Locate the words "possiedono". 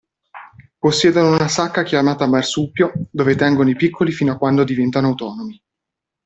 0.79-1.35